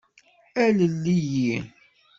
[0.63, 1.55] Alel-iyi.